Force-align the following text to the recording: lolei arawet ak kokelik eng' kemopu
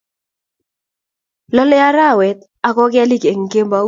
lolei 1.55 1.83
arawet 1.89 2.39
ak 2.67 2.73
kokelik 2.77 3.23
eng' 3.31 3.49
kemopu 3.51 3.79